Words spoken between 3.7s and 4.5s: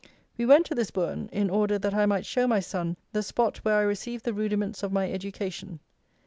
I received the